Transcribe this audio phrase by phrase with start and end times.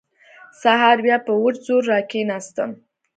[0.61, 2.71] سهار بيا په وچ زور راکښېناستم.